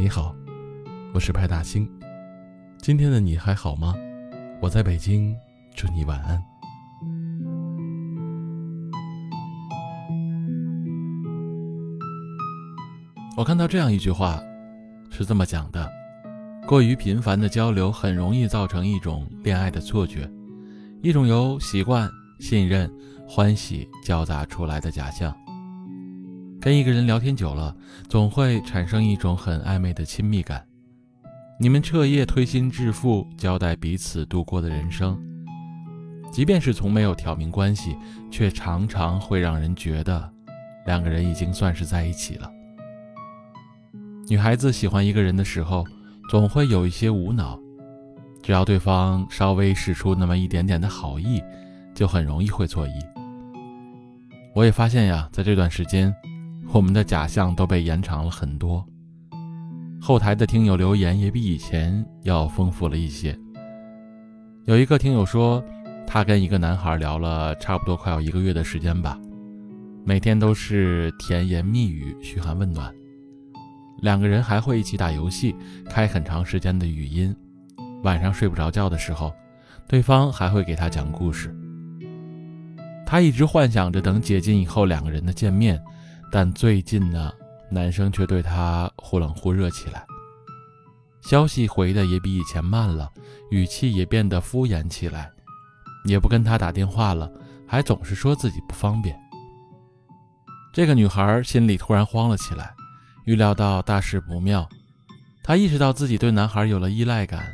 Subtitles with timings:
[0.00, 0.34] 你好，
[1.12, 1.86] 我是派大星。
[2.78, 3.94] 今天的你还好吗？
[4.58, 5.36] 我在北京，
[5.76, 6.42] 祝你晚安。
[13.36, 14.42] 我看到这样一句话，
[15.10, 15.86] 是这么讲的：
[16.66, 20.26] 过于频繁的交流很容易造成一种恋爱的错觉，
[21.02, 22.90] 一种由习惯、信任、
[23.28, 25.36] 欢喜交杂出来的假象。
[26.60, 27.74] 跟一个人聊天久了，
[28.06, 30.62] 总会产生一种很暧昧的亲密感。
[31.58, 35.18] 你们彻夜推心置腹交代彼此度过的人生，
[36.30, 37.96] 即便是从没有挑明关系，
[38.30, 40.30] 却常常会让人觉得
[40.84, 42.50] 两个人已经算是在一起了。
[44.28, 45.82] 女孩子喜欢一个人的时候，
[46.28, 47.58] 总会有一些无脑，
[48.42, 51.42] 只要对方稍微使出那么一点点的好意，
[51.94, 52.92] 就很容易会错意。
[54.54, 56.14] 我也发现呀，在这段时间。
[56.72, 58.86] 我们的假象都被延长了很多，
[60.00, 63.36] 后台的听友留言也比以前要丰富了一些。
[64.66, 65.62] 有一个听友说，
[66.06, 69.18] 他跟一个男孩聊了差不多快要一个月的时间吧，
[70.04, 72.94] 每天都是甜言蜜语、嘘寒问暖，
[74.00, 77.34] 两个人还会一起打游戏，开很长时间的语音。
[78.04, 79.32] 晚上睡不着觉的时候，
[79.88, 81.52] 对方还会给他讲故事。
[83.04, 85.82] 他一直幻想着等解禁以后两个人的见面。
[86.32, 87.32] 但最近呢，
[87.68, 90.06] 男生却对她忽冷忽热起来，
[91.22, 93.10] 消息回的也比以前慢了，
[93.50, 95.28] 语气也变得敷衍起来，
[96.04, 97.28] 也不跟她打电话了，
[97.66, 99.18] 还总是说自己不方便。
[100.72, 102.72] 这个女孩心里突然慌了起来，
[103.24, 104.68] 预料到大事不妙，
[105.42, 107.52] 她意识到自己对男孩有了依赖感，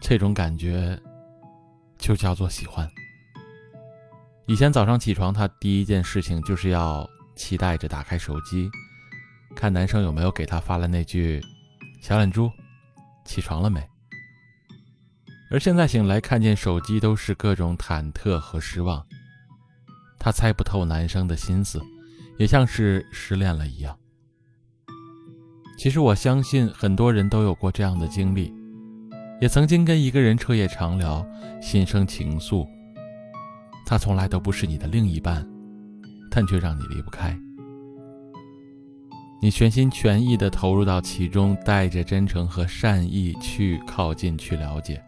[0.00, 1.00] 这种感觉
[1.98, 2.90] 就叫做喜欢。
[4.46, 7.08] 以前早上起床，她第一件事情就是要。
[7.34, 8.70] 期待着打开手机，
[9.54, 11.40] 看男生有没有给他发了那句
[12.00, 12.50] “小懒猪，
[13.24, 13.86] 起床了没”。
[15.50, 19.04] 而现在醒来，看见手机都是各种忐忑和失望。
[20.18, 21.82] 他猜不透男生的心思，
[22.38, 23.98] 也像是失恋了一样。
[25.76, 28.54] 其实我相信很多人都有过这样的经历，
[29.40, 31.26] 也曾经跟一个人彻夜长聊，
[31.60, 32.66] 心生情愫。
[33.84, 35.46] 他从来都不是你的另一半。
[36.34, 37.38] 但却让你离不开，
[39.42, 45.04] 你全心全意地投入到其中，带着真诚和善意去靠近、去了解。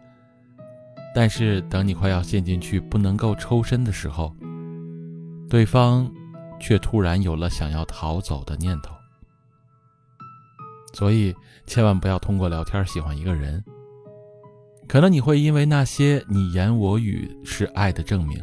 [1.15, 4.35] 但是等你快要陷进去、不能够抽身的时候，
[5.49, 6.07] 对方
[6.59, 8.93] 却突然有了想要逃走的念头。
[10.93, 13.63] 所以千万不要通过聊天喜欢一个人，
[14.87, 18.39] 可能你会因为那些你言我语是爱的证明，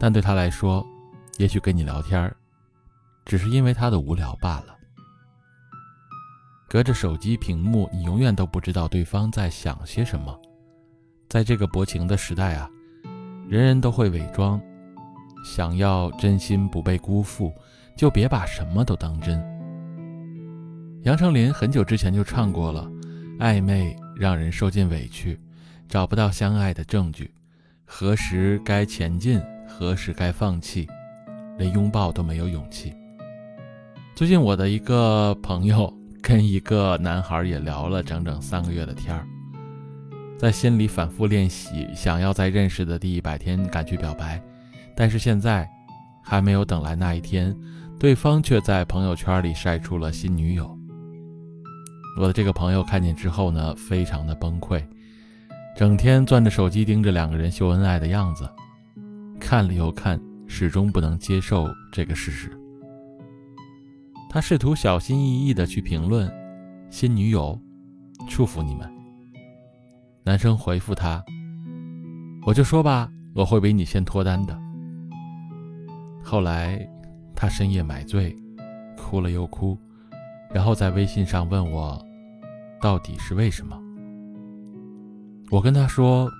[0.00, 0.84] 但对他来说。
[1.38, 2.34] 也许跟你聊天，
[3.24, 4.76] 只是因为他的无聊罢了。
[6.68, 10.36] 隔着手机屏幕，你永远都不知道对方在想些什么。
[11.28, 12.68] 在这个薄情的时代啊，
[13.48, 14.60] 人人都会伪装，
[15.44, 17.52] 想要真心不被辜负，
[17.96, 19.40] 就别把什么都当真。
[21.04, 22.90] 杨丞琳很久之前就唱过了
[23.38, 25.38] ：“暧昧让人受尽委屈，
[25.88, 27.32] 找不到相爱的证据，
[27.84, 30.88] 何时该前进，何时该放弃。”
[31.58, 32.94] 连拥抱都没有勇气。
[34.14, 35.92] 最近我的一个朋友
[36.22, 39.26] 跟一个男孩也聊了整整三个月的天儿，
[40.38, 44.42] 在心里反复练习，想要在认识的第一百天赶去表白，
[44.96, 45.68] 但是现在
[46.22, 47.56] 还没有等来那一天，
[47.98, 50.76] 对方却在朋友圈里晒出了新女友。
[52.20, 54.82] 我的这个朋友看见之后呢，非常的崩溃，
[55.76, 58.48] 整天攥着手机盯着两个人秀恩爱的样子，
[59.38, 60.20] 看了又看。
[60.48, 62.50] 始终不能接受这个事实。
[64.30, 66.28] 他试图小心翼翼地去评论
[66.90, 67.58] ：“新女友，
[68.28, 68.90] 祝福你们。”
[70.24, 71.24] 男生回复他
[72.44, 74.58] ：“我就说吧，我会比你先脱单的。”
[76.24, 76.86] 后来，
[77.34, 78.34] 他深夜买醉，
[78.96, 79.78] 哭了又哭，
[80.52, 81.98] 然后在微信上问我
[82.82, 83.80] ：“到底是为什么？”
[85.50, 86.30] 我跟他说：“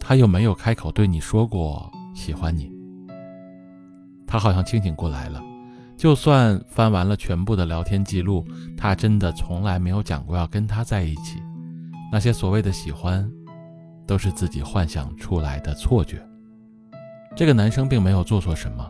[0.00, 2.70] 他又没有开口对你说过。”喜欢你，
[4.26, 5.40] 他好像清醒过来了。
[5.96, 8.44] 就算翻完了全部的聊天记录，
[8.76, 11.40] 他真的从来没有讲过要跟他在一起。
[12.10, 13.28] 那些所谓的喜欢，
[14.06, 16.20] 都是自己幻想出来的错觉。
[17.36, 18.84] 这个男生并没有做错什么，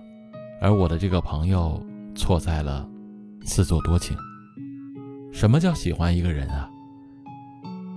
[0.61, 1.83] 而我的这个朋友
[2.15, 2.89] 错在了
[3.45, 4.17] 自作多情。
[5.33, 6.69] 什么叫喜欢一个人啊？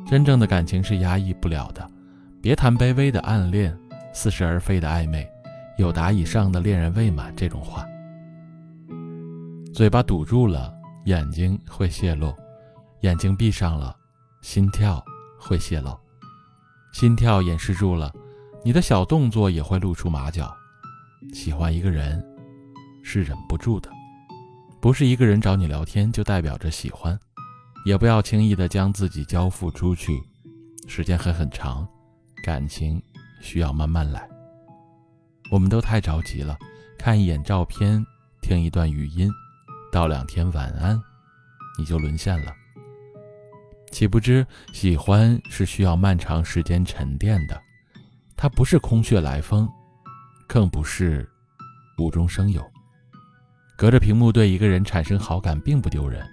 [0.06, 1.90] 真正的感情是压抑不了的，
[2.42, 3.76] 别谈卑微的暗恋。
[4.14, 5.30] 似是而非的暧昧，
[5.78, 7.86] 有达以上的恋人未满这种话，
[9.74, 10.74] 嘴巴堵住了，
[11.06, 12.36] 眼睛会泄露，
[13.02, 13.96] 眼睛闭上了，
[14.42, 15.04] 心跳
[15.40, 15.98] 会泄露，
[16.94, 18.14] 心跳掩饰住了，
[18.64, 20.54] 你的小动作也会露出马脚。
[21.34, 22.24] 喜欢一个人
[23.04, 23.90] 是忍不住的，
[24.82, 27.18] 不是一个人找你聊天就代表着喜欢，
[27.86, 30.22] 也不要轻易的将自己交付出去，
[30.88, 31.88] 时间还很长，
[32.44, 33.02] 感情
[33.42, 34.28] 需要慢慢来。
[35.52, 36.58] 我们都太着急了，
[36.98, 38.06] 看一眼照片，
[38.42, 39.30] 听一段语音，
[39.92, 41.02] 道两天晚安，
[41.78, 42.54] 你就沦陷了。
[43.92, 47.62] 岂不知喜欢是需要漫长时间沉淀的，
[48.38, 49.70] 它不是空穴来风。
[50.48, 51.26] 更不是
[51.98, 52.62] 无中生有。
[53.78, 56.28] 隔着屏幕对一个人产生好感并不丢人，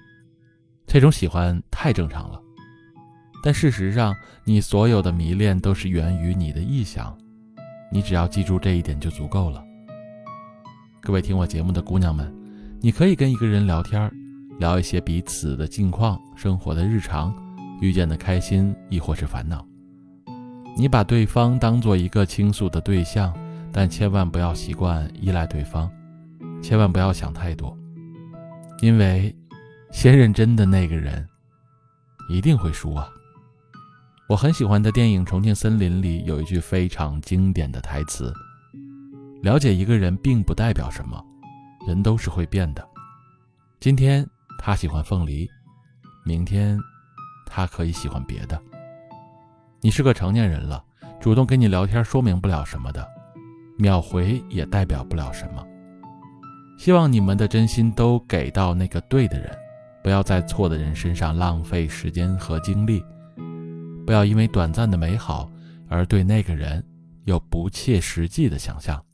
[0.88, 2.42] 这种喜欢太正常了。
[3.42, 4.14] 但事实上，
[4.44, 7.16] 你所有的迷恋都是源于你的臆想。
[7.90, 9.64] 你只要记住这一点就足够了。
[11.00, 12.32] 各位听我节目的姑娘们，
[12.80, 14.10] 你可以跟一个人聊天，
[14.58, 17.34] 聊一些彼此的近况、生活的日常、
[17.80, 19.66] 遇见的开心亦或是烦恼。
[20.76, 23.32] 你把对方当做一个倾诉的对象。
[23.70, 25.88] 但千万不要习惯依赖对方，
[26.62, 27.76] 千万不要想太多，
[28.80, 29.32] 因为
[29.92, 31.24] 先认真的那个人
[32.30, 33.06] 一定会输啊！
[34.28, 38.30] 我很喜欢的电影《重庆森林》里有一句非常经典的台词
[39.42, 41.18] ：“了解一个人并不代表什么，
[41.86, 42.86] 人都是会变的。
[43.80, 44.28] 今天
[44.58, 45.48] 他喜欢凤梨，
[46.26, 46.78] 明天
[47.46, 48.60] 他可以喜欢别的。
[49.80, 50.84] 你是个成年人了，
[51.18, 53.08] 主动跟你聊天说明不了什么的。”
[53.80, 55.66] 秒回也代表不了什么。
[56.76, 59.50] 希望你们的真心都给到那个对的人，
[60.02, 63.02] 不要在错的人身上浪费时间和精力，
[64.08, 65.50] 不要因为短暂的美好
[65.86, 66.82] 而对那个人
[67.26, 69.04] 有不切实际的想象，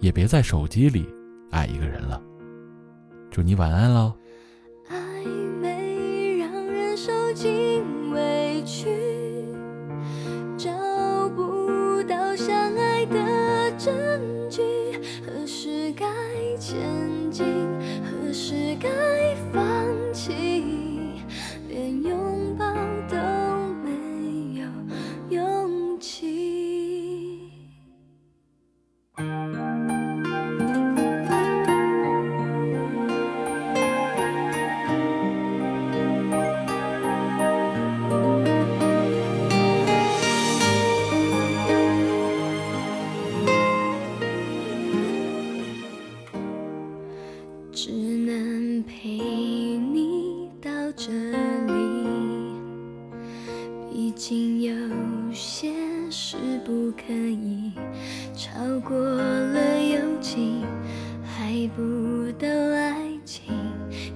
[0.00, 1.06] 也别在手机里
[1.50, 2.18] 爱一个人了。
[3.30, 4.14] 祝你晚安喽。
[4.88, 5.26] 暧
[5.60, 8.88] 昧让人受尽委屈，
[10.56, 10.70] 找
[11.36, 13.94] 不到相爱的证
[14.48, 14.62] 据，
[15.26, 16.06] 何时该
[16.56, 17.44] 前进，
[18.02, 18.88] 何时该
[58.34, 58.50] 超
[58.80, 60.64] 过了友情，
[61.24, 63.54] 还不到爱情，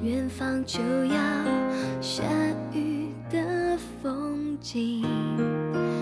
[0.02, 1.16] 远方就要
[2.00, 2.22] 下
[2.72, 5.02] 雨的风景，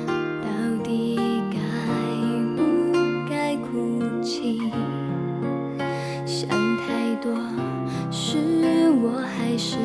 [0.07, 1.19] 到底
[1.51, 1.59] 该
[2.57, 4.61] 不该哭泣？
[6.27, 7.33] 想太多，
[8.11, 9.77] 是我还是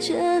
[0.00, 0.37] 这